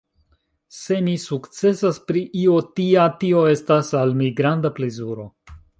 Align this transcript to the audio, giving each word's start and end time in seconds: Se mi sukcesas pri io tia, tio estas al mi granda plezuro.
Se 0.77 0.97
mi 1.07 1.13
sukcesas 1.25 2.01
pri 2.09 2.25
io 2.47 2.57
tia, 2.81 3.07
tio 3.25 3.47
estas 3.55 3.95
al 4.03 4.19
mi 4.23 4.35
granda 4.43 4.77
plezuro. 4.81 5.33